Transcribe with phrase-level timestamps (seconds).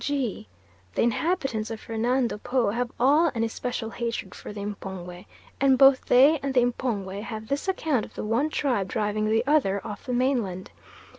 [0.03, 0.47] G.
[0.95, 5.27] The inhabitants of Fernando Po have still an especial hatred for the M'pongwe,
[5.59, 9.45] and both they and the M'pongwe have this account of the one tribe driving the
[9.45, 10.71] other off the mainland.